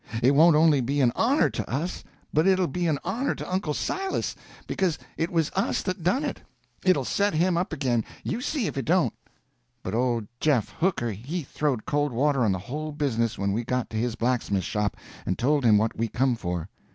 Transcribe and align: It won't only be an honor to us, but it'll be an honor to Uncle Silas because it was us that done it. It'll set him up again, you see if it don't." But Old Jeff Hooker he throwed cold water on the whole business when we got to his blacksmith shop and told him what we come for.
It 0.23 0.33
won't 0.33 0.55
only 0.55 0.81
be 0.81 0.99
an 1.01 1.11
honor 1.15 1.51
to 1.51 1.69
us, 1.69 2.03
but 2.33 2.47
it'll 2.47 2.65
be 2.65 2.87
an 2.87 2.97
honor 3.03 3.35
to 3.35 3.47
Uncle 3.53 3.75
Silas 3.75 4.35
because 4.65 4.97
it 5.15 5.29
was 5.29 5.51
us 5.55 5.83
that 5.83 6.01
done 6.01 6.23
it. 6.25 6.41
It'll 6.83 7.05
set 7.05 7.35
him 7.35 7.55
up 7.55 7.71
again, 7.71 8.03
you 8.23 8.41
see 8.41 8.65
if 8.65 8.79
it 8.79 8.85
don't." 8.85 9.13
But 9.83 9.93
Old 9.93 10.25
Jeff 10.39 10.69
Hooker 10.79 11.11
he 11.11 11.43
throwed 11.43 11.85
cold 11.85 12.13
water 12.13 12.43
on 12.43 12.51
the 12.51 12.57
whole 12.57 12.91
business 12.91 13.37
when 13.37 13.51
we 13.51 13.63
got 13.63 13.91
to 13.91 13.97
his 13.97 14.15
blacksmith 14.15 14.63
shop 14.63 14.97
and 15.23 15.37
told 15.37 15.63
him 15.63 15.77
what 15.77 15.95
we 15.95 16.07
come 16.07 16.35
for. 16.35 16.67